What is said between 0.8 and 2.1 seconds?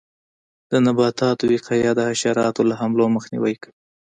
نباتاتو وقایه د